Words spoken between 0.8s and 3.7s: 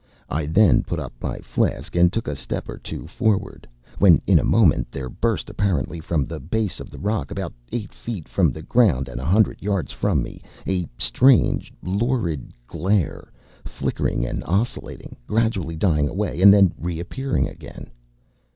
put up my flask and took a step or two forward,